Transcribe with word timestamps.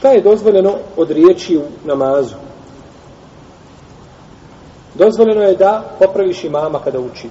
Šta 0.00 0.08
je 0.08 0.22
dozvoljeno 0.22 0.78
od 0.96 1.10
riječi 1.10 1.56
u 1.56 1.62
namazu? 1.84 2.34
Dozvoljeno 4.94 5.42
je 5.42 5.56
da 5.56 5.84
popraviš 5.98 6.44
imama 6.44 6.78
kada 6.84 7.00
uči. 7.00 7.28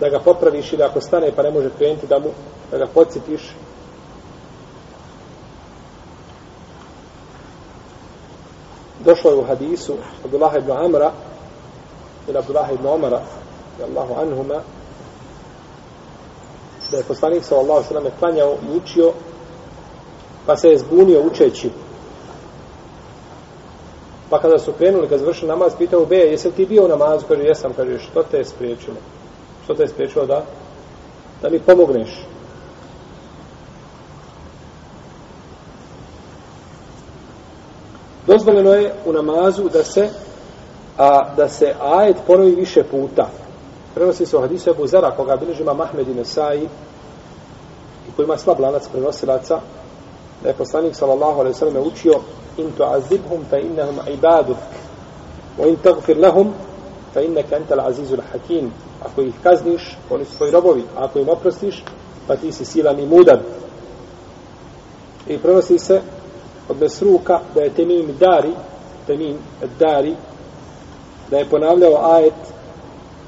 Da 0.00 0.08
ga 0.08 0.18
popraviš 0.18 0.72
ili 0.72 0.82
ako 0.82 1.00
stane 1.00 1.32
pa 1.36 1.42
ne 1.42 1.50
može 1.50 1.70
krenuti 1.78 2.06
da 2.06 2.18
mu 2.18 2.28
da 2.70 2.78
ga 2.78 2.86
podsjetiš 2.86 3.42
došlo 9.04 9.30
je 9.30 9.36
u 9.36 9.44
hadisu 9.44 9.94
Abdullah 10.24 10.56
ibn 10.56 10.70
Amra 10.70 11.12
ili 12.28 12.38
Abdullah 12.38 12.72
ibn 12.72 12.86
Omara 12.86 13.20
Allahu 13.82 14.20
anhuma 14.20 14.60
da 16.90 16.96
je 16.96 17.02
poslanik 17.02 17.44
sallallahu 17.44 17.84
sallam 17.84 18.04
klanjao 18.18 18.52
i 18.52 18.76
učio 18.76 19.12
pa 20.48 20.56
se 20.56 20.68
je 20.68 20.78
zbunio 20.78 21.22
učeći. 21.22 21.70
Pa 24.30 24.40
kada 24.40 24.58
su 24.58 24.72
krenuli 24.72 25.08
kad 25.08 25.18
završili 25.18 25.48
namaz 25.48 25.72
pitao 25.78 26.06
be 26.06 26.16
jesi 26.16 26.50
ti 26.50 26.66
bio 26.66 26.84
u 26.84 26.88
namazu? 26.88 27.26
Kaže 27.28 27.42
jesam. 27.42 27.72
Kaže 27.76 27.98
što 27.98 28.22
te 28.22 28.36
je 28.36 28.44
spriječilo? 28.44 28.96
Što 29.64 29.74
te 29.74 29.82
je 29.82 29.88
spriječilo 29.88 30.26
da 30.26 30.44
da 31.42 31.50
mi 31.50 31.58
pomogneš? 31.58 32.26
Dozvoljeno 38.26 38.72
je 38.72 38.94
u 39.06 39.12
namazu 39.12 39.68
da 39.68 39.84
se 39.84 40.08
a 40.96 41.34
da 41.36 41.48
se 41.48 41.74
ajet 41.80 42.16
ponovi 42.26 42.54
više 42.54 42.82
puta. 42.84 43.28
Prenosi 43.94 44.26
se 44.26 44.36
u 44.36 44.40
hadisu 44.40 44.70
Ebu 44.70 44.86
Zara, 44.86 45.10
koga 45.10 45.36
bilježima 45.36 45.72
Mahmed 45.72 46.08
i 46.08 46.14
Nesai, 46.14 46.62
i 48.08 48.12
koji 48.16 48.24
ima 48.24 48.38
slab 48.38 48.60
lanac 48.60 48.88
prenosilaca, 48.88 49.60
da 50.42 50.48
je 50.48 50.54
poslanik 50.54 50.94
sallallahu 50.94 51.40
alaihi 51.40 51.54
sallam 51.54 51.86
učio 51.86 52.20
in 52.56 52.72
tu'azibhum 52.76 53.44
fa 53.50 53.58
innahum 53.58 53.98
ibaduk 54.12 54.56
wa 55.58 55.66
in 55.66 55.76
tagfir 55.76 56.18
lahum 56.18 56.52
fa 57.14 57.20
innaka 57.20 57.56
anta 57.56 57.74
al-azizul 57.74 58.22
hakim. 58.32 58.72
Ako 59.04 59.22
ih 59.22 59.34
kazniš 59.42 59.96
oni 60.10 60.24
su 60.24 60.36
tvoji 60.36 60.52
robovi 60.52 60.84
a 60.96 61.04
ako 61.04 61.18
im 61.18 61.28
oprostiš 61.28 61.82
pa 62.26 62.36
ti 62.36 62.52
si 62.52 62.64
silan 62.64 63.00
i 63.00 63.06
mudan. 63.06 63.40
I 65.26 65.38
prenosi 65.38 65.78
se 65.78 66.00
od 66.68 66.80
Mesruka 66.80 67.40
da 67.54 67.60
je 67.60 67.70
Temim 67.70 68.16
Dari 68.20 68.52
Temim 69.06 69.36
Dari 69.78 70.14
da 71.30 71.38
je 71.38 71.44
ponavljao 71.44 72.12
ajet 72.12 72.34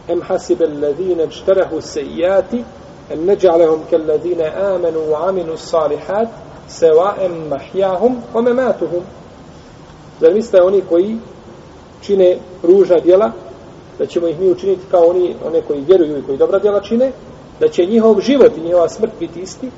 em 0.09 0.23
hasibe 0.23 0.65
alladhina 0.65 1.25
ijtarahu 1.25 1.81
sejati 1.81 2.65
en 3.11 3.25
neđalehum 3.25 3.81
kalladhina 3.91 4.45
amanu 4.75 5.01
wa 5.01 5.29
aminu 5.29 5.57
salihat 5.57 6.29
sevaem 6.71 7.49
mahjahum 7.49 8.17
ome 8.35 8.55
matuhum. 8.55 9.03
zar 10.21 10.35
mislite 10.35 10.63
oni 10.63 10.83
koji 10.89 11.17
čine 12.03 12.39
ružna 12.63 12.99
djela 12.99 13.33
da 13.99 14.07
ćemo 14.07 14.29
ih 14.29 14.41
mi 14.41 14.51
učiniti 14.51 14.83
kao 14.91 15.01
oni 15.01 15.35
one 15.47 15.63
koji 15.63 15.85
vjeruju 15.85 16.19
i 16.19 16.23
koji 16.23 16.39
dobra 16.39 16.59
djela 16.59 16.81
čine 16.81 17.13
da 17.61 17.69
će 17.69 17.87
njihov 17.87 18.21
život 18.21 18.57
i 18.57 18.61
njihova 18.61 18.89
smrt 18.89 19.13
biti 19.19 19.41
isti 19.41 19.71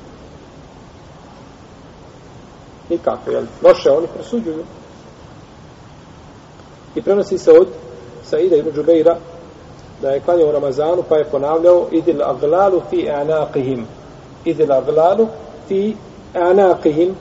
nikako, 2.89 3.31
jel? 3.31 3.43
Loše, 3.63 3.91
oni 3.91 4.07
presuđuju. 4.15 4.63
I 6.95 7.01
prenosi 7.01 7.37
se 7.37 7.51
od 7.51 7.67
Saida 8.23 8.55
ibn 8.55 8.71
Džubeira 8.71 9.17
da 10.01 10.09
je 10.09 10.19
klanjao 10.19 10.49
u 10.49 10.51
Ramazanu 10.51 11.03
pa 11.09 11.17
je 11.17 11.23
ponavljao 11.31 11.87
idil 11.91 12.23
aglalu 12.23 12.81
fi 12.89 13.09
anaqihim 13.09 13.83
idil 14.45 14.71
aglalu 14.71 15.27
fi 15.67 15.95
anaqihim 16.33 17.13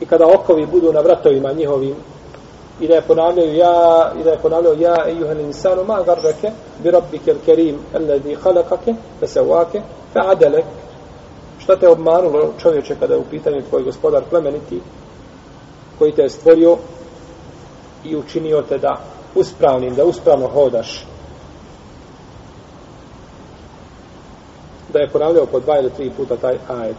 i 0.00 0.06
kada 0.06 0.26
okovi 0.26 0.66
budu 0.66 0.92
na 0.92 1.00
vratovima 1.00 1.52
njihovim 1.52 1.94
i 2.80 2.88
da 2.88 2.94
je 2.94 3.02
ponavljaju 3.02 3.54
ja 3.54 4.12
i 4.20 4.24
da 4.24 4.30
je 4.30 4.38
ponavljao 4.38 4.74
ja 4.74 5.08
ejuhan 5.08 5.40
insanu 5.40 5.84
ma 5.84 6.02
garrake 6.02 6.50
bi 6.82 6.90
rabbike 6.90 7.30
al 7.30 7.38
kerim 7.46 7.78
alladhi 7.94 8.36
khalaqake 8.36 8.94
fasawake 9.20 9.80
fa 10.12 10.20
adalek 10.30 10.64
šta 11.58 11.76
te 11.76 11.88
obmanulo 11.88 12.52
čovječe 12.62 12.96
kada 13.00 13.14
je 13.14 13.20
u 13.20 13.24
pitanju 13.30 13.62
tvoj 13.68 13.82
gospodar 13.82 14.22
plemeniti 14.30 14.80
koji 15.98 16.12
te 16.12 16.22
je 16.22 16.28
stvorio 16.28 16.76
i 18.04 18.16
učinio 18.16 18.62
te 18.62 18.78
da 18.78 19.00
uspravnim, 19.34 19.94
da 19.94 20.04
uspravno 20.04 20.48
hodaš. 20.48 21.06
Da 24.92 24.98
je 24.98 25.08
ponavljao 25.08 25.46
po 25.46 25.60
dva 25.60 25.78
ili 25.78 25.90
tri 25.90 26.10
puta 26.16 26.36
taj 26.36 26.58
ajet. 26.68 26.96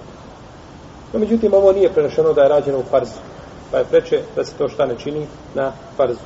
No, 1.14 1.20
međutim, 1.20 1.54
ovo 1.54 1.72
nije 1.72 1.94
prenešeno 1.94 2.34
da 2.34 2.42
je 2.42 2.50
rađeno 2.50 2.80
u 2.80 2.84
farzu. 2.84 3.20
Pa 3.72 3.78
je 3.78 3.86
preče 3.86 4.22
da 4.36 4.44
se 4.44 4.54
to 4.58 4.70
šta 4.70 4.86
ne 4.86 4.96
čini 4.98 5.28
na 5.56 5.72
farzu. 5.98 6.20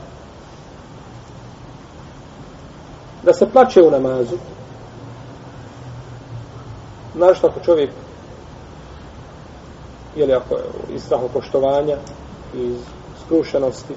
Da 3.24 3.34
se 3.34 3.50
plače 3.50 3.82
u 3.82 3.92
namazu, 3.92 4.38
znaš 7.16 7.44
ako 7.44 7.60
čovjek 7.60 7.90
ili 10.16 10.34
ako 10.34 10.56
je 10.56 10.64
iz 10.96 11.04
strahopoštovanja 11.04 11.98
iz 12.54 12.76
skrušenosti 13.26 13.94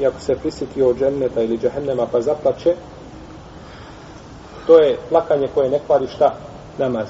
i 0.00 0.06
ako 0.06 0.20
se 0.20 0.34
prisjeti 0.34 0.82
od 0.82 0.98
dženneta 0.98 1.42
ili 1.42 1.58
džehennema 1.58 2.06
pa 2.12 2.20
zaplače 2.20 2.74
to 4.66 4.78
je 4.78 4.98
plakanje 5.08 5.48
koje 5.54 5.70
ne 5.70 5.80
kvari 5.86 6.06
šta 6.06 6.34
namaz 6.78 7.08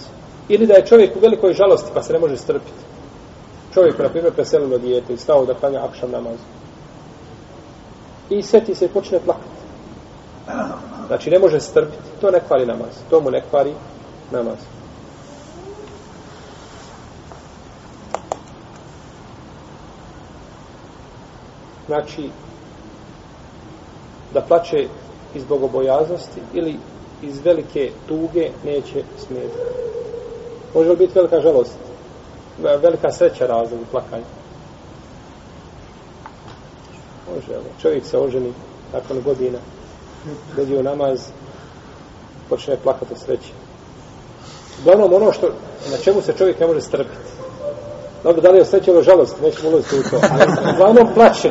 ili 0.49 0.67
da 0.67 0.75
je 0.75 0.87
čovjek 0.87 1.17
u 1.17 1.21
velikoj 1.21 1.53
žalosti 1.53 1.91
pa 1.95 2.03
se 2.03 2.13
ne 2.13 2.19
može 2.19 2.37
strpiti. 2.37 2.83
Čovjek 3.75 3.99
na 3.99 4.09
primjer 4.09 4.35
preselilo 4.35 4.79
dijete 4.79 5.13
i 5.15 5.17
stao 5.17 5.47
da 5.47 5.55
klanja 5.55 5.85
akšam 5.85 6.11
namaz 6.11 6.39
i 8.31 8.43
seti 8.43 8.75
se 8.75 8.85
i 8.85 8.89
počne 8.89 9.21
plakati. 9.21 9.65
Znači 11.07 11.31
ne 11.31 11.39
može 11.39 11.61
strpiti. 11.61 12.03
To 12.21 12.31
ne 12.31 12.41
kvari 12.49 12.67
namaz. 12.67 12.89
To 13.11 13.21
mu 13.21 13.31
ne 13.31 13.43
kvari 13.51 13.73
namaz. 14.31 14.59
Znači 21.87 22.31
da 24.35 24.41
plače 24.41 24.89
iz 25.35 25.45
bogobojaznosti 25.45 26.41
ili 26.55 26.77
iz 27.23 27.41
velike 27.45 27.93
tuge 28.09 28.51
neće 28.65 29.05
smijeti. 29.27 29.57
Može 30.75 30.91
li 30.91 30.97
biti 30.97 31.13
velika 31.15 31.41
žalost? 31.41 31.73
Velika 32.59 33.13
sreća 33.13 33.47
razlog 33.47 33.81
u 33.81 33.91
plakanju? 33.91 34.25
Može, 37.35 37.55
ali 37.55 37.65
čovjek 37.83 38.05
se 38.07 38.19
oženi 38.19 38.53
nakon 38.93 39.23
godina, 39.25 39.59
dođe 40.57 40.79
u 40.79 40.83
namaz, 40.83 41.21
počne 42.49 42.77
plakati 42.83 43.15
o 43.15 43.17
sreći. 43.17 43.53
Uglavnom, 44.81 45.13
ono 45.13 45.33
što, 45.33 45.47
na 45.91 45.97
čemu 45.97 46.23
se 46.23 46.35
čovjek 46.39 46.61
ne 46.61 46.67
može 46.67 46.81
strpiti, 46.81 47.35
Dobro, 48.25 48.43
da 48.43 48.51
li 48.51 48.59
je 48.59 48.63
osjećalo 48.63 49.03
žalost, 49.03 49.37
nećemo 49.43 49.69
ulaziti 49.69 49.99
u 49.99 50.03
to. 50.03 50.21
Ali 50.41 50.75
uglavnom 50.75 51.15
plaće. 51.15 51.51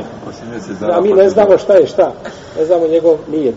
A 0.94 1.02
mi 1.02 1.14
ne 1.14 1.30
znamo 1.30 1.58
šta 1.58 1.74
je 1.74 1.88
šta. 1.88 2.14
Ne 2.58 2.66
znamo 2.66 2.88
njegov 2.88 3.18
nijet. 3.32 3.56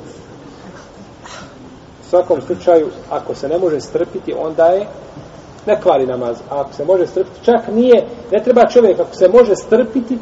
U 2.06 2.09
svakom 2.10 2.41
slučaju, 2.47 2.88
ako 3.10 3.34
se 3.34 3.49
ne 3.49 3.59
može 3.59 3.81
strpiti, 3.81 4.34
onda 4.38 4.66
je 4.66 4.87
ne 5.66 5.81
kvari 5.81 6.06
namaz. 6.06 6.37
A 6.50 6.60
ako 6.60 6.72
se 6.72 6.84
može 6.84 7.06
strpiti, 7.06 7.44
čak 7.44 7.69
nije, 7.72 8.06
ne 8.32 8.43
treba 8.44 8.66
čovjek, 8.66 9.00
ako 9.00 9.15
se 9.15 9.28
može 9.28 9.56
strpiti, 9.56 10.19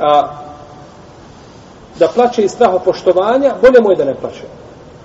a, 0.00 0.28
da 1.98 2.08
plaće 2.14 2.42
iz 2.42 2.50
straha 2.50 2.78
poštovanja, 2.78 3.54
bolje 3.62 3.80
mu 3.80 3.90
je 3.90 3.96
da 3.96 4.04
ne 4.04 4.14
plaće. 4.14 4.42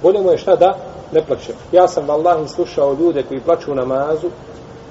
Bolje 0.02 0.22
mu 0.22 0.32
je 0.32 0.38
šta 0.38 0.56
da 0.56 0.78
ne 1.12 1.22
plaće. 1.22 1.54
Ja 1.72 1.88
sam, 1.88 2.08
vallahi, 2.08 2.48
slušao 2.48 2.98
ljude 3.00 3.24
koji 3.24 3.40
plaću 3.40 3.72
u 3.72 3.76
namazu, 3.76 4.30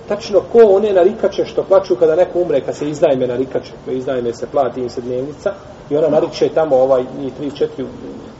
tačno 0.08 0.40
ko 0.52 0.58
one 0.58 0.92
narikače 0.92 1.44
što 1.44 1.62
plaću 1.62 1.96
kada 1.96 2.16
neko 2.16 2.38
umre, 2.38 2.60
kad 2.60 2.76
se 2.76 2.88
izdajme 2.88 3.26
narikače, 3.26 3.72
kada 3.84 3.96
izdajme 3.96 4.34
se 4.34 4.46
plati 4.46 4.80
im 4.80 4.90
se 4.90 5.00
dnevnica, 5.00 5.52
i 5.90 5.96
ona 5.96 6.08
nariče 6.08 6.48
tamo 6.48 6.76
ovaj, 6.76 7.04
njih 7.20 7.32
tri, 7.38 7.50
četiri, 7.50 7.84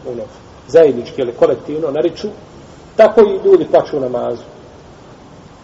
ono, 0.08 0.22
zajednički 0.68 1.20
ili 1.20 1.32
kolektivno 1.32 1.90
nariču, 1.90 2.28
tako 2.96 3.20
i 3.20 3.48
ljudi 3.48 3.66
plaću 3.70 4.00
namazu. 4.00 4.51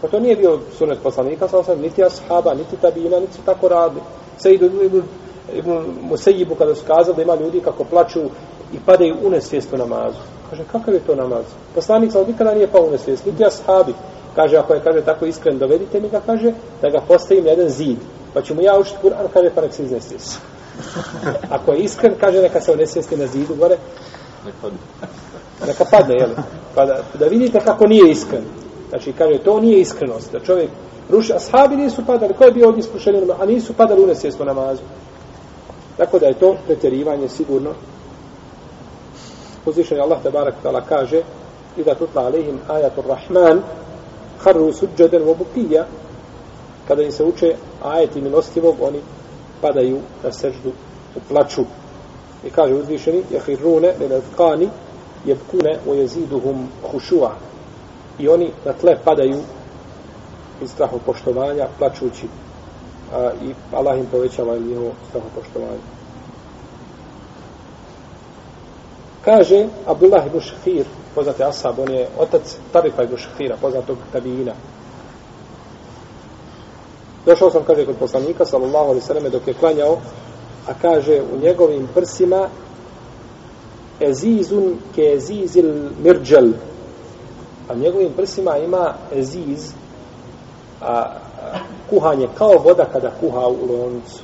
Pa 0.01 0.09
to 0.09 0.21
nije 0.21 0.37
bio 0.37 0.59
sunet 0.79 0.99
poslanika, 1.03 1.49
sam 1.49 1.65
sam, 1.65 1.81
niti 1.81 2.05
ashaba, 2.05 2.55
niti 2.55 2.77
tabina, 2.77 3.21
niti 3.21 3.39
tako 3.45 3.69
radi. 3.69 4.01
Idu, 4.45 4.67
idu, 4.67 5.03
idu 5.55 5.83
Musejibu 6.03 6.55
kada 6.55 6.75
su 6.75 6.83
kazali 6.87 7.17
da 7.17 7.23
ima 7.23 7.35
ljudi 7.35 7.61
kako 7.61 7.85
plaću 7.85 8.21
i 8.73 8.79
padaju 8.87 9.17
u 9.25 9.31
nesvijestu 9.31 9.77
namazu. 9.77 10.19
Kaže, 10.51 10.65
kakav 10.73 10.95
je 10.95 11.01
to 11.01 11.15
namaz? 11.15 11.45
Poslanik 11.75 12.13
sam 12.13 12.25
nikada 12.27 12.55
nije 12.55 12.67
pao 12.67 12.83
u 12.83 12.91
nesvijestu, 12.91 13.31
niti 13.31 13.45
ashabi. 13.45 13.95
Kaže, 14.35 14.57
ako 14.57 14.75
je 14.75 14.81
kaže 14.85 15.01
tako 15.01 15.27
iskren, 15.27 15.59
dovedite 15.59 16.01
mi 16.01 16.09
ga, 16.09 16.21
kaže, 16.27 16.53
da 16.83 16.89
ga 16.89 17.01
postavim 17.09 17.45
na 17.45 17.51
jedan 17.51 17.69
zid. 17.69 17.99
Pa 18.35 18.43
ću 18.43 18.55
mu 18.55 18.63
ja 18.63 18.79
učiti 18.79 18.99
Kur'an, 19.03 19.29
kaže, 19.33 19.51
pa 19.55 19.61
nek 19.61 19.73
se 19.73 19.83
iznesvijesti. 19.83 20.39
Ako 21.57 21.73
je 21.73 21.79
iskren, 21.79 22.15
kaže, 22.21 22.43
neka 22.43 22.61
se 22.61 22.73
unesvijesti 22.73 23.17
na 23.17 23.27
zidu 23.27 23.55
gore. 23.55 23.77
Neka 25.67 25.85
padne, 25.85 26.15
jel? 26.15 26.31
Pa 26.75 26.85
da, 26.85 27.03
da 27.19 27.27
vidite 27.27 27.61
kako 27.65 27.87
nije 27.87 28.11
iskren. 28.11 28.45
Znači, 28.89 29.13
kaže, 29.13 29.39
to 29.39 29.61
nije 29.61 29.81
iskrenost. 29.81 30.33
Da 30.33 30.41
čovjek 30.41 30.71
ruši, 31.11 31.33
ashabi 31.33 31.77
nisu 31.77 32.07
padali, 32.07 32.35
ko 32.35 32.45
je 32.45 32.53
bio 32.53 32.69
od 32.69 32.79
iskušenja, 32.79 33.21
a 33.41 33.47
nisu 33.47 33.73
padali 33.73 34.03
u 34.03 34.07
nesvjesno 34.07 34.45
namazu. 34.45 34.83
Tako 35.97 36.19
da 36.19 36.27
je 36.27 36.35
to 36.35 36.57
preterivanje 36.67 37.29
sigurno. 37.29 37.71
Uzvišen 39.67 39.97
je 39.97 40.03
Allah 40.03 40.23
te 40.23 40.31
barak 40.31 40.55
tala 40.63 40.81
kaže 40.81 41.23
i 41.77 41.85
da 41.85 41.95
tutla 41.95 42.23
alihim 42.23 42.59
ajatu 42.69 43.03
rahman 43.09 43.63
harru 44.39 44.73
suđeden 44.73 45.23
vobukija 45.23 45.87
kada 46.89 47.03
im 47.03 47.13
se 47.13 47.25
uče 47.25 47.55
ajeti 47.83 48.21
milostivog 48.21 48.77
oni 48.81 49.01
padaju 49.61 49.99
na 50.25 50.33
seždu 50.33 50.73
u 51.17 51.21
plaču 51.29 51.63
i 52.45 52.51
kaže 52.51 52.75
uzvišeni 52.75 53.23
jahirrune, 53.31 53.95
lelevkani 54.01 54.69
jebkune 55.25 55.79
u 55.87 55.95
jeziduhum 55.95 56.69
hušua 56.93 57.33
i 58.19 58.29
oni 58.29 58.51
na 58.65 58.73
tle 58.73 58.97
padaju 59.05 59.41
iz 60.63 60.71
strahu 60.71 60.99
poštovanja 61.07 61.69
plačući 61.79 62.27
a, 63.15 63.31
i 63.43 63.55
Allah 63.73 63.99
im 63.99 64.07
povećava 64.07 64.59
njihovo 64.59 64.93
strahu 65.09 65.27
poštovanja 65.35 65.99
kaže 69.29 69.69
Abdullah 69.87 70.27
ibn 70.27 70.41
Šafir 70.41 70.87
poznati 71.15 71.43
Asab, 71.43 71.79
on 71.79 71.91
je 71.93 72.09
otac 72.19 72.57
Tarifa 72.73 73.03
ibn 73.03 73.17
Šafira 73.17 73.57
poznatog 73.61 73.99
tabijina. 74.13 74.53
Došao 77.27 77.51
sam 77.51 77.65
kaže 77.65 77.87
kod 77.87 77.97
poslanika 77.97 78.45
sallallahu 78.45 78.85
alaihi 78.85 79.07
sallam 79.07 79.31
dok 79.31 79.47
je 79.47 79.55
klanjao 79.55 79.99
a 80.69 80.73
kaže 80.83 81.21
u 81.21 81.39
njegovim 81.43 81.89
prsima 81.95 82.49
ezizun 84.01 84.77
ke 84.95 85.03
ezizil 85.17 85.91
mirđel 86.03 86.53
a 87.69 87.75
njegovim 87.75 88.13
prsima 88.17 88.57
ima 88.57 88.95
eziz 89.13 89.73
a, 90.81 90.93
a 90.93 91.59
kuhanje 91.91 92.29
kao 92.39 92.53
voda 92.65 92.85
kada 92.85 93.11
kuha 93.21 93.47
u 93.47 93.73
loncu. 93.73 94.23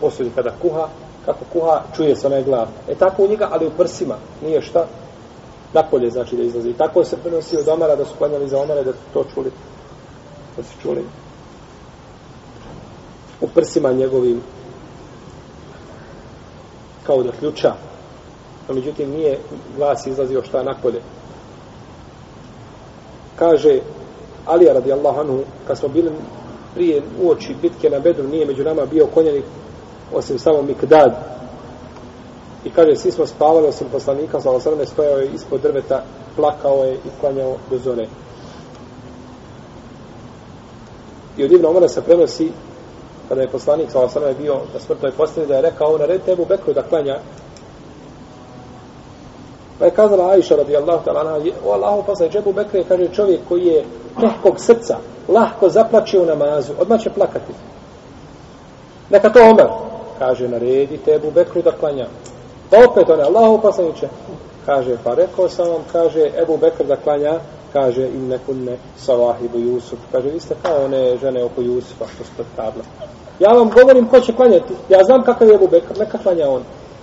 Posljedi 0.00 0.30
kada 0.34 0.50
kuha 0.62 0.88
kako 1.24 1.44
kuha 1.52 1.82
čuje 1.96 2.16
se 2.16 2.26
onaj 2.26 2.42
glav. 2.42 2.66
E 2.88 2.94
tako 2.94 3.24
u 3.24 3.28
njega 3.28 3.48
ali 3.52 3.66
u 3.66 3.70
prsima 3.70 4.14
nije 4.42 4.62
šta 4.62 4.86
napolje 5.72 6.10
znači 6.10 6.36
da 6.36 6.42
izlazi. 6.42 6.70
I 6.70 6.74
tako 6.74 7.04
se 7.04 7.16
prenosi 7.16 7.56
od 7.56 7.68
Omara 7.68 7.96
da 7.96 8.04
su 8.04 8.14
klanjali 8.18 8.48
za 8.48 8.58
Omara 8.58 8.82
da 8.82 8.92
to 9.12 9.24
čuli. 9.34 9.50
Da 10.56 10.62
su 10.62 10.70
čuli. 10.82 11.04
U 13.40 13.48
prsima 13.48 13.92
njegovim 13.92 14.42
kao 17.06 17.22
da 17.22 17.32
ključa. 17.32 17.72
A 18.68 18.72
međutim, 18.72 19.10
nije 19.10 19.38
glas 19.76 20.06
izlazio 20.06 20.42
šta 20.42 20.62
napolje. 20.62 21.00
Kaže 23.38 23.80
Alija 24.46 24.72
radijallahu 24.72 25.20
anhu, 25.20 25.38
kad 25.66 25.78
smo 25.78 25.88
bili 25.88 26.10
prije 26.74 27.02
uoči 27.22 27.54
bitke 27.62 27.90
na 27.90 27.98
Bedru, 27.98 28.28
nije 28.28 28.46
među 28.46 28.64
nama 28.64 28.86
bio 28.86 29.06
konjanik 29.06 29.44
osim 30.14 30.38
samo 30.38 30.62
Mikdad. 30.62 31.12
I 32.64 32.70
kaže, 32.70 32.96
svi 32.96 33.10
smo 33.10 33.26
spavali 33.26 33.66
osim 33.66 33.86
poslanika, 33.92 34.40
sa 34.40 34.50
osrme 34.50 34.86
stojao 34.86 35.18
je 35.18 35.30
ispod 35.34 35.60
drveta, 35.60 36.02
plakao 36.36 36.84
je 36.84 36.94
i 36.94 37.10
klanjao 37.20 37.56
do 37.70 37.78
zore. 37.78 38.06
I 41.36 41.44
od 41.44 41.52
Ibn 41.52 41.66
Omara 41.66 41.88
se 41.88 42.02
prenosi 42.02 42.52
kada 43.28 43.40
je 43.40 43.48
poslanik 43.48 43.90
sa 43.90 44.00
osrme 44.00 44.34
bio 44.34 44.54
na 44.74 44.80
smrtoj 44.80 45.12
postavi, 45.12 45.46
da 45.46 45.56
je 45.56 45.62
rekao, 45.62 45.88
ono, 45.88 45.98
naredite 45.98 46.32
Ebu 46.32 46.44
Bekru 46.44 46.72
da 46.72 46.82
klanja 46.82 47.18
Pa 49.78 49.84
je 49.84 49.90
kazala 49.90 50.30
Aisha 50.30 50.56
radijallahu 50.56 51.04
ta'ala, 51.04 51.40
o 51.66 51.72
Allahu 51.72 52.02
poslanik, 52.06 52.34
Ebu 52.34 52.52
Bekru 52.52 52.78
je, 52.78 52.84
kaže, 52.84 53.08
čovjek 53.14 53.40
koji 53.48 53.66
je 53.66 53.84
lahkog 54.22 54.60
srca, 54.60 54.96
lahko 55.28 55.68
zaplače 55.68 56.18
u 56.18 56.26
namazu, 56.26 56.72
odmah 56.78 57.00
će 57.00 57.10
plakati. 57.10 57.52
Neka 59.10 59.30
to 59.30 59.40
Omer, 59.50 59.66
kaže, 60.18 60.48
naredite 60.48 61.14
Ebu 61.14 61.30
Bekru 61.30 61.62
da 61.62 61.72
klanja. 61.72 62.06
Pa 62.70 62.76
opet 62.90 63.10
on 63.10 63.20
Allahu 63.20 63.62
poslaniće, 63.62 64.08
kaže, 64.66 64.96
pa 65.04 65.14
rekao 65.14 65.48
sam 65.48 65.68
vam, 65.68 65.82
kaže, 65.92 66.30
Ebu 66.42 66.56
Bekr 66.56 66.84
da 66.84 66.96
klanja, 66.96 67.40
kaže, 67.72 68.08
im 68.08 68.28
nekunne 68.28 68.76
savahibu 68.96 69.58
Jusuf. 69.58 69.98
Kaže, 70.12 70.28
vi 70.28 70.40
ste 70.40 70.54
kao 70.62 70.84
one 70.84 71.16
žene 71.16 71.44
oko 71.44 71.60
Jusufa, 71.60 72.04
što 72.14 72.24
ste 72.24 72.42
tabla. 72.56 72.82
Ja 73.40 73.52
vam 73.52 73.70
govorim 73.70 74.08
ko 74.08 74.20
će 74.20 74.32
klanjati. 74.32 74.74
Ja 74.88 75.04
znam 75.04 75.24
kakav 75.24 75.48
je 75.48 75.54
Ebu 75.54 75.68
Bekr, 75.68 75.98
neka 75.98 76.18
klanja 76.18 76.48
on. 76.48 76.62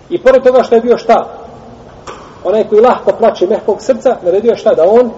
I 0.10 0.22
pored 0.22 0.44
toga 0.44 0.64
što 0.64 0.76
je 0.76 0.82
bio 0.82 0.98
šta? 0.98 1.45
Onaj 2.46 2.68
koji 2.70 2.82
lahko 2.82 3.12
plaće 3.20 3.48
mehkog 3.48 3.82
srca, 3.82 4.18
naredio 4.24 4.50
je 4.50 4.58
šta? 4.58 4.74
Da 4.74 4.84
on 4.90 5.12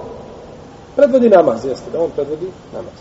predvodi 0.95 1.29
namaz, 1.29 1.65
jeste, 1.65 1.91
da 1.91 2.01
on 2.01 2.09
predvodi 2.15 2.51
namaz. 2.73 2.93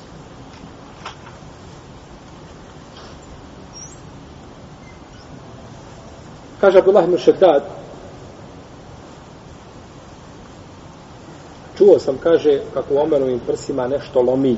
Kaže 6.60 6.78
Abdullah 6.78 7.04
ibn 7.04 7.18
čuo 11.76 11.98
sam, 11.98 12.18
kaže, 12.22 12.60
kako 12.74 12.94
u 12.94 12.98
Omerovim 12.98 13.40
prsima 13.46 13.88
nešto 13.88 14.22
lomi, 14.22 14.56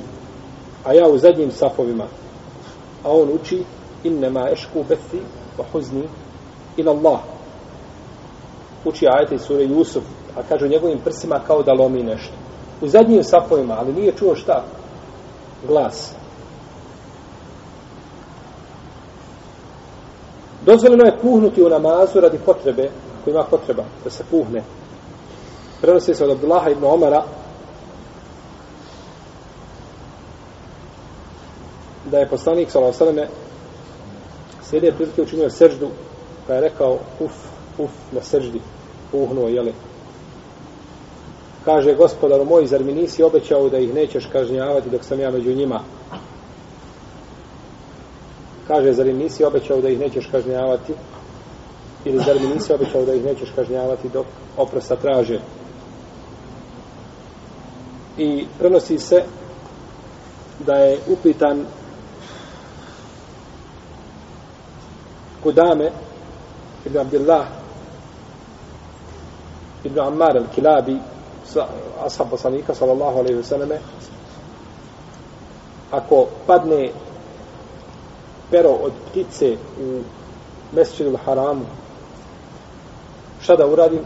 a 0.84 0.92
ja 0.92 1.08
u 1.08 1.18
zadnjim 1.18 1.50
safovima, 1.52 2.04
a 3.04 3.10
on 3.10 3.28
uči, 3.34 3.64
innema 4.04 4.48
ešku 4.50 4.84
bethi 4.88 5.20
wa 5.58 5.64
huzni 5.72 6.08
ila 6.76 6.92
Allah. 6.92 7.37
Uči 8.84 9.06
ajete 9.08 9.34
iz 9.34 9.40
sure 9.40 9.64
Jusuf, 9.64 10.04
a 10.36 10.42
kaže 10.48 10.64
u 10.64 10.68
njegovim 10.68 10.98
prsima 11.04 11.40
kao 11.46 11.62
da 11.62 11.72
lomi 11.72 12.02
nešto. 12.02 12.34
U 12.80 12.88
zadnjim 12.88 13.24
sapojima, 13.24 13.76
ali 13.78 13.92
nije 13.92 14.12
čuo 14.12 14.34
šta? 14.34 14.64
Glas. 15.66 16.12
Dozvoljeno 20.66 21.04
je 21.04 21.18
puhnuti 21.22 21.62
u 21.62 21.68
namazu 21.68 22.20
radi 22.20 22.38
potrebe, 22.38 22.90
koji 23.24 23.34
ima 23.34 23.44
potreba 23.44 23.84
da 24.04 24.10
se 24.10 24.24
puhne. 24.30 24.62
Prenosi 25.80 26.14
se 26.14 26.24
od 26.24 26.30
Abdullaha 26.30 26.70
ibn 26.70 26.84
Omara 26.84 27.22
da 32.10 32.18
je 32.18 32.28
poslanik 32.28 32.70
sallallahu 32.70 33.04
alejhi 33.04 33.26
ve 34.72 34.92
prilike 34.92 35.22
učinio 35.22 35.50
seždu 35.50 35.88
pa 36.46 36.54
je 36.54 36.60
rekao 36.60 36.98
uf 37.20 37.32
uf 37.78 37.90
na 38.12 38.22
seždi 38.22 38.60
puhnuo 39.12 39.48
jeli. 39.48 39.72
kaže 41.64 41.94
gospodaru 41.94 42.44
moj 42.44 42.66
zar 42.66 42.84
mi 42.84 42.92
nisi 42.92 43.22
obećao 43.22 43.68
da 43.68 43.78
ih 43.78 43.94
nećeš 43.94 44.28
kažnjavati 44.32 44.90
dok 44.90 45.04
sam 45.04 45.20
ja 45.20 45.30
među 45.30 45.52
njima? 45.54 45.80
Kaže 48.68 48.92
zar 48.92 49.06
mi 49.06 49.12
nisi 49.12 49.44
obećao 49.44 49.80
da 49.80 49.88
ih 49.88 49.98
nećeš 49.98 50.28
kažnjavati? 50.32 50.92
Ili 52.04 52.24
zar 52.24 52.40
mi 52.40 52.54
nisi 52.54 52.72
obećao 52.72 53.04
da 53.04 53.14
ih 53.14 53.24
nećeš 53.24 53.52
kažnjavati 53.56 54.08
dok 54.08 54.26
oprosta 54.56 54.96
traže? 54.96 55.40
I 58.18 58.46
prenosi 58.58 58.98
se 58.98 59.22
da 60.66 60.74
je 60.74 60.98
upitan 61.08 61.66
Kudame 65.42 65.90
ibn 66.86 66.98
Abdillah 66.98 67.57
ibn 69.84 69.98
Ammar 70.00 70.36
al-Kilabi 70.36 70.98
ashab 72.04 72.30
poslanika 72.30 72.74
sallallahu 72.74 73.18
alaihi 73.18 73.40
vseleme, 73.40 73.78
ako 75.90 76.26
padne 76.46 76.90
pero 78.50 78.70
od 78.70 78.92
ptice 79.10 79.56
u 79.80 80.00
mesečinu 80.72 81.18
haramu 81.24 81.64
šta 83.40 83.56
da 83.56 83.66
uradim? 83.66 84.00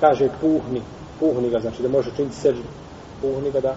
Kaže 0.00 0.28
puhni 0.40 0.82
puhni 1.20 1.50
ga 1.50 1.60
znači 1.60 1.82
da 1.82 1.88
može 1.88 2.10
činiti 2.16 2.36
seždu. 2.36 2.68
Puhni 3.20 3.50
ga 3.50 3.60
da 3.60 3.76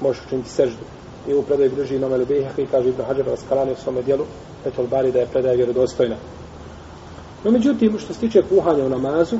može 0.00 0.20
činiti 0.28 0.48
seždu. 0.48 0.84
I 1.28 1.34
u 1.34 1.42
predaju 1.42 1.70
bliži 1.74 1.96
imam 1.96 2.12
ili 2.12 2.26
Bejheqi 2.26 2.66
kaže 2.70 2.88
Ibn 2.88 3.02
Hajar 3.02 3.26
Raskalani 3.26 3.72
u 3.72 3.76
svome 3.76 4.02
dijelu 4.02 4.24
Petul 4.64 4.86
Bari 4.86 5.12
da 5.12 5.18
je 5.18 5.26
predaja 5.26 5.54
vjerodostojna. 5.54 6.16
No 7.44 7.50
međutim, 7.50 7.98
što 7.98 8.14
se 8.14 8.20
tiče 8.20 8.42
puhanja 8.42 8.84
u 8.84 8.88
namazu, 8.88 9.36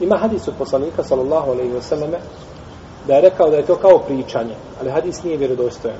ima 0.00 0.16
hadis 0.16 0.48
od 0.48 0.54
poslanika, 0.58 1.04
sallallahu 1.04 1.50
alaihi 1.50 1.72
wasallam, 1.72 2.10
da 3.06 3.14
je 3.14 3.20
rekao 3.20 3.50
da 3.50 3.56
je 3.56 3.66
to 3.66 3.76
kao 3.76 3.98
pričanje, 3.98 4.54
ali 4.80 4.90
hadis 4.90 5.22
nije 5.22 5.36
vjerodostojan. 5.36 5.98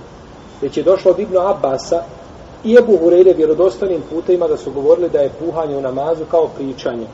Već 0.63 0.77
je 0.77 0.83
došlo 0.83 1.11
od 1.11 1.19
Ibnu 1.19 1.41
Abbasa 1.41 2.03
i 2.65 2.77
Ebu 2.77 2.99
Hureyre 3.03 3.37
vjerodostojnim 3.37 4.03
putima 4.11 4.49
da 4.49 4.57
su 4.57 4.73
govorili 4.73 5.09
da 5.09 5.19
je 5.19 5.33
puhanje 5.41 5.77
u 5.77 5.81
namazu 5.81 6.25
kao 6.31 6.49
pričanje. 6.49 7.07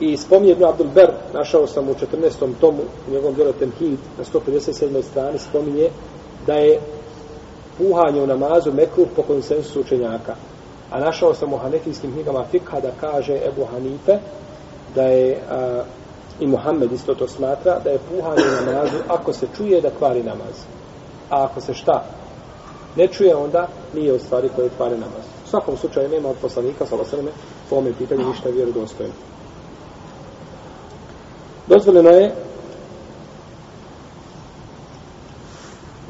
I 0.00 0.16
spominje 0.16 0.52
Ibnu 0.52 0.68
Abdul 0.68 0.88
Ber, 0.94 1.10
našao 1.34 1.66
sam 1.66 1.88
u 1.88 1.94
14. 1.94 2.52
tomu, 2.60 2.78
u 3.08 3.12
njegovom 3.12 3.34
djelu 3.34 3.52
Temhid, 3.52 3.98
na 4.18 4.24
157. 4.24 5.02
strani, 5.02 5.38
spominje 5.38 5.88
da 6.46 6.54
je 6.54 6.80
puhanje 7.78 8.22
u 8.22 8.26
namazu 8.26 8.72
mekruh 8.72 9.08
po 9.16 9.22
konsensusu 9.22 9.80
učenjaka. 9.80 10.34
A 10.94 11.00
našao 11.00 11.34
sam 11.34 11.52
u 11.52 11.56
hanefijskim 11.56 12.12
knjigama 12.12 12.44
fikha 12.50 12.80
da 12.80 12.90
kaže 13.00 13.40
Ebu 13.48 13.64
Hanife 13.64 14.18
da 14.94 15.02
je 15.02 15.42
a, 15.50 15.82
i 16.40 16.46
Muhammed 16.46 16.92
isto 16.92 17.14
to 17.14 17.28
smatra, 17.28 17.80
da 17.84 17.90
je 17.90 17.98
puhanje 17.98 18.42
namazu 18.66 18.96
ako 19.08 19.32
se 19.32 19.46
čuje 19.56 19.80
da 19.80 19.90
kvari 19.90 20.22
namaz. 20.22 20.64
A 21.30 21.44
ako 21.44 21.60
se 21.60 21.74
šta? 21.74 22.04
Ne 22.96 23.06
čuje, 23.06 23.36
onda 23.36 23.68
nije 23.94 24.12
u 24.12 24.18
stvari 24.18 24.50
koje 24.56 24.70
kvari 24.76 24.94
namaz. 24.94 25.24
U 25.46 25.48
svakom 25.48 25.76
slučaju 25.76 26.08
nema 26.08 26.28
od 26.28 26.36
poslanika, 26.42 26.86
sa 26.86 26.96
osaleme, 26.96 27.30
po 27.70 27.76
ome 27.76 27.92
pitanju 27.98 28.28
ništa 28.28 28.48
vjerodostojno. 28.48 29.12
Dozvoljeno 31.66 32.10
je 32.10 32.34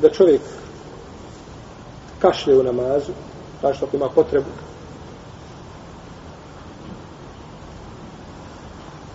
da 0.02 0.10
čovjek 0.10 0.40
kašlje 2.18 2.58
u 2.58 2.62
namazu, 2.62 3.12
tako 3.60 3.74
što 3.74 3.86
ima 3.92 4.08
potrebu. 4.08 4.50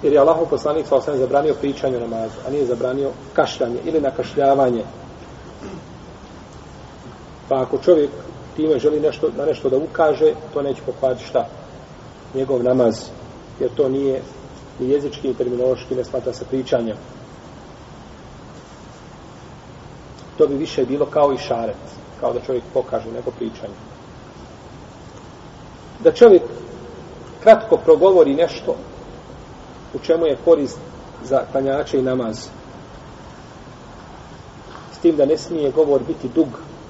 Jer 0.03 0.13
je 0.13 0.20
Allahov 0.20 0.46
poslanik 0.50 0.88
sa 0.88 0.96
osam 0.96 1.18
zabranio 1.18 1.53
pričanje 1.53 1.98
u 1.98 2.00
namazu, 2.00 2.36
a 2.48 2.50
nije 2.50 2.65
zabranio 2.65 3.12
kašljanje 3.34 3.79
ili 3.86 4.01
nakašljavanje. 4.01 4.84
Pa 7.50 7.62
ako 7.62 7.77
čovjek 7.77 8.10
time 8.56 8.79
želi 8.79 9.00
nešto, 9.00 9.29
na 9.38 9.46
nešto 9.46 9.70
da 9.70 9.77
ukaže, 9.77 10.34
to 10.53 10.62
neće 10.62 10.82
pokvariti 10.86 11.25
šta? 11.25 11.48
Njegov 12.36 12.63
namaz. 12.63 13.10
Jer 13.60 13.70
to 13.75 13.89
nije 13.89 14.22
ni 14.79 14.89
jezički, 14.89 15.27
ni 15.27 15.34
terminološki, 15.34 15.96
ne 15.96 16.03
smata 16.03 16.34
se 16.34 16.46
pričanjem. 16.46 16.98
To 20.38 20.48
bi 20.48 20.56
više 20.56 20.86
bilo 20.86 21.06
kao 21.06 21.34
i 21.34 21.38
šaret. 21.38 21.75
Kao 22.20 22.34
da 22.34 22.39
čovjek 22.39 22.63
pokaže 22.74 23.12
neko 23.12 23.32
pričanje. 23.32 23.74
Da 26.03 26.12
čovjek 26.12 26.41
kratko 27.44 27.77
progovori 27.77 28.36
nešto 28.36 28.75
u 29.93 30.00
čemu 30.00 30.25
je 30.25 30.38
korist 30.46 30.79
za 31.24 31.41
klanjače 31.51 32.00
i 32.00 32.01
namaz. 32.01 32.48
S 34.93 34.98
tim 34.98 35.15
da 35.15 35.25
ne 35.25 35.38
smije 35.38 35.72
govor 35.72 36.01
biti 36.08 36.29
dug 36.36 36.48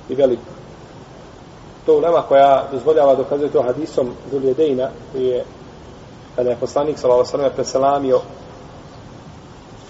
i 0.09 0.15
velik. 0.15 0.39
To 1.85 1.97
u 1.97 2.01
nama 2.01 2.21
koja 2.21 2.67
dozvoljava 2.71 3.15
dokazuje 3.15 3.51
to 3.51 3.61
hadisom 3.61 4.09
Zuljedejna, 4.31 4.89
koji 5.11 5.25
je 5.25 5.45
kada 6.35 6.49
je 6.49 6.55
poslanik 6.55 6.97
s.a.v. 6.99 7.49
preselamio 7.55 8.21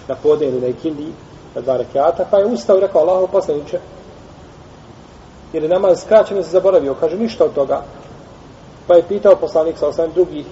na 0.08 0.14
podijenu 0.14 0.60
na 0.60 0.66
ikindi 0.66 1.12
na 1.54 1.60
dva 1.60 1.76
rekiata, 1.76 2.24
pa 2.30 2.38
je 2.38 2.46
ustao 2.46 2.76
i 2.76 2.80
rekao 2.80 3.00
Allahu 3.00 3.28
poslaniče, 3.32 3.78
jer 5.52 5.62
je 5.62 5.68
namaz 5.68 6.02
skraćeno 6.02 6.42
se 6.42 6.50
zaboravio, 6.50 6.94
kaže 6.94 7.16
ništa 7.16 7.44
od 7.44 7.54
toga. 7.54 7.82
Pa 8.86 8.94
je 8.94 9.08
pitao 9.08 9.36
poslanik 9.36 9.78
s.a.v. 9.78 10.08
drugih, 10.14 10.46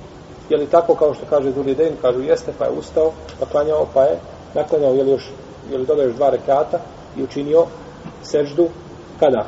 je 0.49 0.57
li 0.57 0.67
tako 0.67 0.95
kao 0.95 1.15
što 1.15 1.27
kaže 1.31 1.53
Zuli 1.53 1.75
Den, 1.75 1.97
kažu 2.03 2.21
jeste, 2.21 2.53
pa 2.59 2.65
je 2.65 2.71
ustao, 2.71 3.13
pa 3.41 3.47
klanjao, 3.47 3.87
pa 3.95 4.03
je 4.03 4.19
naklanjao, 4.55 4.95
je 4.95 5.03
li 5.03 5.11
još, 5.11 5.31
je 5.71 5.79
li 5.79 5.87
dodao 5.87 6.05
još 6.05 6.15
dva 6.15 6.31
rekata 6.31 6.79
i 7.17 7.23
učinio 7.23 7.67
seždu 8.23 8.69
kada? 9.21 9.47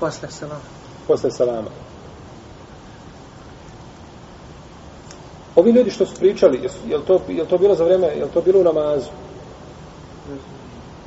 Posle 0.00 0.30
salama. 0.30 0.60
Posle 1.06 1.30
salama. 1.30 1.70
Ovi 5.56 5.70
ljudi 5.70 5.90
što 5.90 6.06
su 6.06 6.14
pričali, 6.16 6.68
je 6.86 6.96
li 6.96 7.04
to, 7.04 7.20
je 7.28 7.44
to 7.44 7.58
bilo 7.58 7.74
za 7.74 7.84
vreme, 7.84 8.06
je 8.06 8.26
to 8.34 8.40
bilo 8.40 8.60
u 8.60 8.64
namazu? 8.64 9.10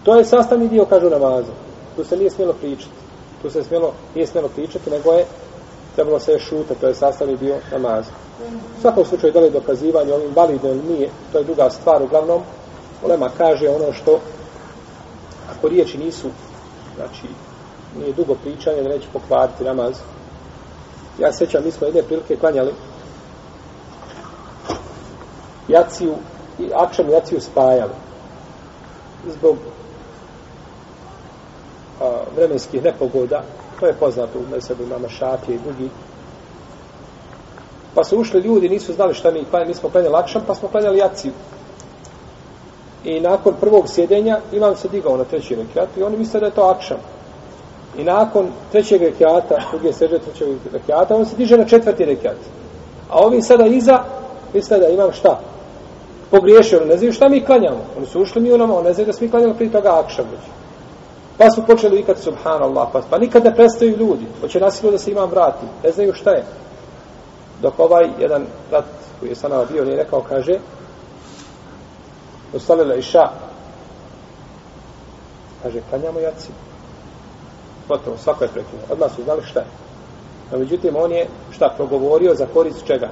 To 0.04 0.16
je 0.16 0.26
sastavni 0.26 0.68
dio, 0.68 0.86
kažu, 0.86 1.10
namaza. 1.10 1.52
Tu 1.96 2.04
se 2.04 2.18
nije 2.18 2.30
smjelo 2.30 2.54
pričati. 2.54 2.92
Tu 3.42 3.50
se 3.50 3.64
smjelo, 3.64 3.94
nije 4.16 4.28
smjelo 4.28 4.48
pričati, 4.48 4.90
nego 4.90 5.12
je 5.12 5.26
trebalo 6.00 6.20
se 6.20 6.32
je 6.32 6.40
šuta, 6.40 6.74
to 6.82 6.88
je 6.88 6.96
sastavni 6.96 7.38
dio 7.38 7.56
namaza. 7.72 8.12
U 8.78 8.82
svakom 8.82 9.06
slučaju, 9.06 9.34
da 9.34 9.40
li 9.40 9.52
dokazivanje 9.52 10.14
ovim 10.14 10.32
validno 10.36 10.70
ili 10.70 10.84
nije, 10.84 11.10
to 11.32 11.38
je 11.38 11.44
druga 11.44 11.70
stvar. 11.70 12.04
Uglavnom, 12.04 12.42
Olema 13.04 13.30
kaže 13.38 13.70
ono 13.70 13.94
što, 13.94 14.20
ako 15.52 15.68
riječi 15.68 15.98
nisu, 15.98 16.28
znači, 16.96 17.28
nije 17.98 18.14
dugo 18.14 18.36
pričanje, 18.36 18.84
da 18.84 18.90
neće 18.90 19.08
pokvariti 19.14 19.64
namaz. 19.64 19.96
Ja 21.20 21.34
sećam, 21.34 21.64
mi 21.64 21.72
smo 21.72 21.88
jedne 21.88 22.04
prilike 22.04 22.36
klanjali 22.36 22.74
jaciju 25.68 26.16
i 26.60 26.70
akšam 26.76 27.10
jaciju 27.10 27.42
spajali. 27.42 27.94
Zbog 29.28 29.58
a, 32.02 32.24
vremenskih 32.36 32.84
nepogoda, 32.84 33.44
to 33.80 33.88
je 33.88 33.94
poznato 33.94 34.40
u 34.40 34.56
mesebu 34.56 34.86
mama 34.86 35.10
Šafije 35.10 35.56
i 35.56 35.60
drugi. 35.60 35.90
Pa 37.96 38.04
su 38.04 38.20
ušli 38.20 38.42
ljudi, 38.42 38.70
nisu 38.70 38.94
znali 38.94 39.14
šta 39.14 39.32
mi 39.32 39.46
klanjali, 39.46 39.68
mi 39.68 39.74
smo 39.74 39.90
klanjali 39.90 40.14
lakšan, 40.14 40.42
pa 40.48 40.56
smo 40.56 40.70
klanjali 40.70 40.98
jaciju. 40.98 41.32
I 43.04 43.20
nakon 43.20 43.54
prvog 43.60 43.90
sjedenja 43.90 44.40
imam 44.52 44.76
se 44.76 44.88
digao 44.88 45.18
na 45.18 45.24
treći 45.24 45.56
rekiat 45.56 45.98
i 45.98 46.04
oni 46.04 46.18
misle 46.18 46.40
da 46.40 46.46
je 46.46 46.52
to 46.52 46.62
akšam. 46.62 46.98
I 47.98 48.04
nakon 48.04 48.48
trećeg 48.72 49.02
rekiata, 49.02 49.56
druge 49.72 49.94
seže 49.94 50.20
trećeg 50.20 50.48
rekiata, 50.74 51.16
on 51.16 51.26
se 51.26 51.36
diže 51.36 51.58
na 51.58 51.66
četvrti 51.66 52.06
rekiat. 52.06 52.38
A 53.10 53.20
ovi 53.20 53.42
sada 53.42 53.66
iza 53.66 54.04
misle 54.54 54.80
da 54.80 54.88
imam 54.88 55.12
šta? 55.12 55.40
Pogriješio, 56.32 56.86
ne 56.86 56.98
znaju 56.98 57.14
šta 57.14 57.30
mi 57.30 57.46
klanjamo. 57.46 57.80
Oni 57.98 58.06
su 58.06 58.22
ušli 58.22 58.42
mi 58.42 58.52
u 58.52 58.58
nama, 58.58 58.78
on 58.78 58.84
ne 58.84 58.94
znaju 58.94 59.06
da 59.06 59.14
smo 59.14 59.26
mi 59.26 59.32
klanjamo 59.32 59.54
prije 59.54 59.72
toga 59.72 60.00
akšam. 60.06 60.26
Pa 61.40 61.50
su 61.50 61.64
počeli 61.68 61.98
vikati 61.98 62.22
subhanallah, 62.22 62.90
pa, 62.94 63.02
pa 63.10 63.18
nikad 63.18 63.44
ne 63.44 63.56
prestaju 63.56 63.98
ljudi. 63.98 64.26
Hoće 64.42 64.60
nasilu 64.60 64.92
da 64.92 64.98
se 64.98 65.12
imam 65.12 65.30
vrati. 65.30 65.66
Ne 65.84 65.92
znaju 65.92 66.14
šta 66.14 66.32
je. 66.32 66.44
Dok 67.62 67.80
ovaj 67.80 68.10
jedan 68.20 68.46
brat 68.70 68.86
koji 69.20 69.30
je 69.30 69.36
sa 69.36 69.48
nama 69.48 69.66
bio, 69.72 69.86
nije 69.86 69.98
rekao, 69.98 70.22
kaže, 70.22 70.60
ustavila 72.54 72.96
iša. 72.96 73.30
Kaže, 75.64 75.82
klanjamo 75.90 76.20
jaci. 76.20 76.50
Gotovo, 77.88 78.18
svako 78.18 78.44
je 78.44 78.50
prekinuo. 78.50 78.86
Odmah 78.90 79.12
su 79.16 79.24
znali 79.24 79.42
šta 79.44 79.60
je. 79.60 79.68
No, 80.52 80.58
međutim, 80.58 80.96
on 80.96 81.12
je 81.12 81.28
šta 81.52 81.74
progovorio 81.78 82.36
za 82.36 82.46
korist 82.54 82.86
čega? 82.86 83.10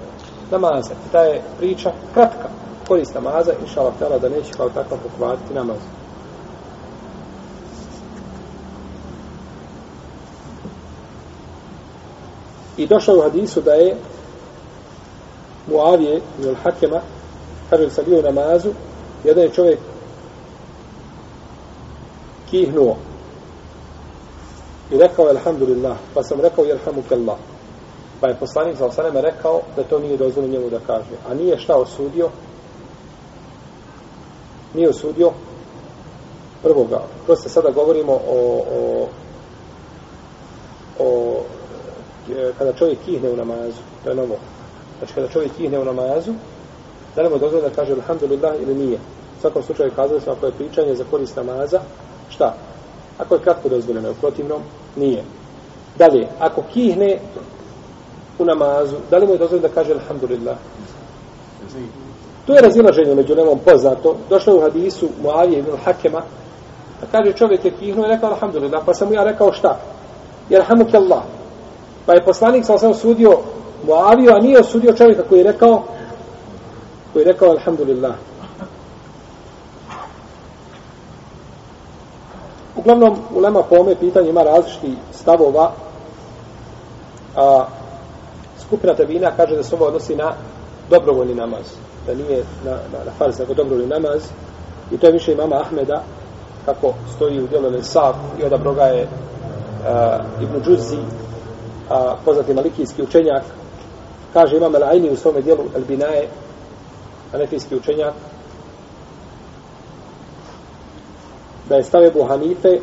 Namaza. 0.52 0.94
Ta 1.12 1.20
je 1.20 1.42
priča 1.58 1.92
kratka. 2.14 2.50
Korist 2.88 3.14
namaza, 3.14 3.54
inša 3.62 3.82
Allah, 3.82 4.22
da 4.22 4.30
neće 4.30 4.54
kao 4.54 4.70
takva 4.70 4.98
pokvariti 5.04 5.54
namaz. 5.54 5.78
I 12.78 12.88
došao 12.88 13.18
u 13.18 13.22
hadisu 13.22 13.62
da 13.62 13.72
je 13.72 13.96
Muavije 15.68 16.22
ili 16.40 16.56
Hakema, 16.64 17.02
kaže 17.70 17.84
da 17.84 17.90
sam 17.90 18.06
bio 18.06 18.20
u 18.20 18.22
namazu, 18.22 18.70
jedan 19.24 19.44
je 19.44 19.50
čovjek 19.50 19.80
kihnuo 22.50 22.96
i 24.92 24.98
rekao 24.98 25.26
alhamdulillah, 25.26 25.98
pa 26.14 26.24
sam 26.24 26.42
rekao 26.42 26.66
jelhamukallah. 26.66 27.38
Pa 28.22 28.28
je 28.28 28.40
poslanik 28.40 28.78
za 28.78 28.86
osaneme 28.86 29.22
rekao 29.22 29.62
da 29.76 29.84
to 29.84 30.00
nije 30.00 30.18
dozvoljeno 30.18 30.54
njemu 30.54 30.70
da 30.70 30.80
kaže. 30.88 31.16
A 31.30 31.34
nije 31.34 31.58
šta 31.58 31.76
osudio? 31.76 32.30
Nije 34.74 34.90
osudio 34.90 35.32
prvoga. 36.64 37.02
Prosto 37.26 37.50
sada 37.50 37.70
govorimo 37.70 38.14
o, 38.14 38.64
o, 38.72 39.08
o 41.00 41.42
kada 42.58 42.74
čovjek 42.74 43.00
kihne 43.06 43.30
u 43.30 43.36
namazu, 43.36 43.82
to 44.04 44.10
je 44.10 44.16
novo. 44.16 44.36
Znači 44.98 45.14
kada 45.14 45.28
čovjek 45.28 45.52
kihne 45.58 45.80
u 45.80 45.86
namazu, 45.86 46.34
da 47.16 47.22
li 47.22 47.30
mu 47.30 47.38
dozvoljeno 47.38 47.70
da 47.70 47.76
kaže 47.76 47.94
alhamdulillah 47.94 48.56
ili 48.62 48.76
nije. 48.76 48.98
U 49.38 49.42
svakom 49.42 49.64
slučaju 49.64 49.92
kazali 49.96 50.22
smo 50.22 50.34
ako 50.34 50.46
je 50.46 50.52
pričanje 50.52 50.96
za 50.96 51.04
korist 51.12 51.36
namaza, 51.36 51.80
šta? 52.30 52.54
Ako 53.18 53.36
je 53.36 53.42
kratko 53.42 53.70
dozvoljeno, 53.70 54.12
u 54.12 54.14
protivnom, 54.14 54.62
nije. 54.96 55.24
Dalje, 55.98 56.28
ako 56.40 56.64
kihne 56.74 57.20
u 58.40 58.46
namazu, 58.46 58.96
da 59.10 59.18
li 59.18 59.28
mu 59.28 59.34
je 59.34 59.38
dozvoljeno 59.38 59.68
da 59.68 59.74
kaže 59.74 59.94
alhamdulillah? 59.94 60.58
Tu 62.46 62.54
je 62.54 62.62
razilaženje 62.62 63.16
među 63.16 63.36
nemom 63.36 63.60
poznato. 63.60 64.16
Došlo 64.30 64.54
je 64.54 64.60
u 64.60 64.62
hadisu 64.62 65.10
Muavije 65.22 65.60
ibn 65.60 65.72
Hakema, 65.86 66.22
a 67.02 67.06
kaže 67.12 67.34
čovjek 67.34 67.66
je 67.66 67.72
kihnuo 67.72 68.06
i 68.06 68.10
rekao 68.10 68.30
alhamdulillah, 68.30 68.84
pa 68.86 68.94
sam 68.94 69.08
mu 69.08 69.14
ja 69.14 69.24
rekao 69.24 69.54
šta? 69.54 69.80
Jer 70.50 70.64
hamuk 70.64 70.94
Allah. 70.94 71.24
Pa 72.08 72.14
je 72.14 72.26
poslanik 72.26 72.66
sa 72.66 72.74
osam 72.74 72.94
sudio 72.94 73.40
Muaviju, 73.84 74.32
a 74.32 74.40
nije 74.40 74.60
osudio 74.60 74.94
čovjeka 74.94 75.24
koji 75.30 75.40
je 75.40 75.44
rekao 75.44 75.84
koji 77.14 77.22
je 77.22 77.32
rekao 77.32 77.50
Alhamdulillah. 77.50 78.16
Uglavnom, 82.76 83.18
u 83.36 83.40
Lema 83.40 83.64
po 83.64 83.76
ome 83.76 83.96
pitanje 83.96 84.30
ima 84.30 84.44
različiti 84.44 84.94
stavova. 85.12 85.72
A, 87.36 87.66
skupina 88.60 88.94
tabina 88.94 89.32
kaže 89.38 89.56
da 89.56 89.64
se 89.64 89.76
ovo 89.76 89.86
odnosi 89.86 90.16
na 90.16 90.34
dobrovoljni 90.90 91.36
namaz. 91.36 91.66
Da 92.06 92.14
nije 92.14 92.44
na, 92.66 92.72
na, 92.72 93.06
na 93.06 93.12
farz, 93.18 93.40
nego 93.40 93.54
dobrovoljni 93.54 93.90
namaz. 93.90 94.22
I 94.92 94.98
to 94.98 95.08
je 95.08 95.14
više 95.14 95.32
imama 95.32 95.56
Ahmeda, 95.56 96.04
kako 96.66 96.94
stoji 97.16 97.44
u 97.44 97.48
djelu 97.48 97.70
Lesav, 97.70 98.14
i 98.40 98.44
odabro 98.44 98.74
ga 98.74 98.84
je 98.84 99.04
uh, 99.04 100.44
Ibn 100.44 100.64
Džuzi, 100.64 100.98
a, 101.90 102.16
poznati 102.26 102.54
malikijski 102.54 103.04
učenjak, 103.04 103.44
kaže 104.34 104.58
imam 104.58 104.76
El 104.76 104.84
Aini 104.84 105.10
u 105.10 105.18
svome 105.18 105.42
dijelu 105.42 105.64
El 105.76 105.82
Binaje, 105.88 106.28
anefijski 107.34 107.76
učenjak, 107.76 108.14
da 111.70 111.76
je 111.76 111.84
stave 111.84 112.08
Ebu 112.08 112.24
Hanife 112.24 112.80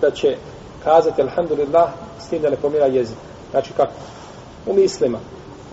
da 0.00 0.10
će 0.10 0.36
kazati 0.84 1.22
alhamdulillah 1.22 1.88
s 2.20 2.28
tim 2.28 2.42
da 2.42 2.50
ne 2.50 2.56
pomira 2.56 2.86
jezik. 2.86 3.16
Znači 3.50 3.72
kako? 3.72 3.92
U 4.66 4.72
mislima. 4.72 5.18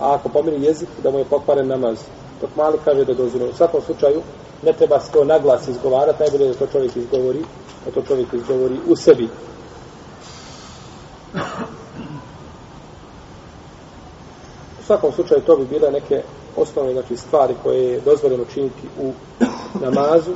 A 0.00 0.14
ako 0.14 0.28
pomiri 0.28 0.64
jezik, 0.64 0.88
da 1.02 1.10
mu 1.10 1.18
je 1.18 1.24
pokvaren 1.24 1.68
namaz. 1.68 1.98
Dok 2.40 2.50
mali 2.56 2.78
kaže 2.84 3.04
da 3.04 3.14
dozvoljeno. 3.14 3.50
U 3.50 3.54
svakom 3.54 3.82
slučaju, 3.82 4.22
ne 4.62 4.72
treba 4.72 5.00
se 5.00 5.12
to 5.12 5.24
naglas 5.24 5.68
izgovarati, 5.68 6.22
najbolje 6.22 6.48
da 6.48 6.54
to 6.54 6.66
čovjek 6.66 6.96
izgovori, 6.96 7.44
da 7.84 7.90
to 7.90 8.02
čovjek 8.02 8.32
izgovori 8.32 8.76
u 8.88 8.96
sebi. 8.96 9.28
U 14.80 14.81
svakom 14.92 15.12
slučaju 15.12 15.40
to 15.40 15.56
bi 15.56 15.64
bile 15.64 15.90
neke 15.90 16.22
osnovne 16.56 16.92
znači, 16.92 17.16
stvari 17.16 17.54
koje 17.62 17.92
je 17.92 18.00
dozvoljeno 18.00 18.44
činiti 18.44 18.88
u 19.00 19.12
namazu, 19.80 20.32